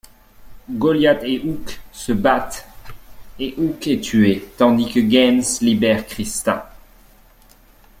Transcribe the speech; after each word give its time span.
Goliath 0.71 1.23
et 1.25 1.41
Ook 1.47 1.79
se 1.91 2.11
battent 2.11 2.65
et 3.37 3.53
Ook 3.59 3.85
est 3.85 4.01
tué 4.01 4.49
tandis 4.57 4.91
que 4.91 4.99
Genz 5.07 5.59
libère 5.61 6.07
Krista. 6.07 6.75